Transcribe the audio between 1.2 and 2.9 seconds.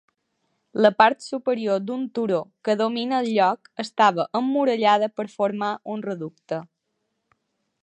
superior d'un turó que